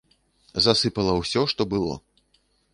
Засыпала 0.67 1.13
ўсё, 1.19 1.41
што 1.53 1.61
было. 1.77 1.93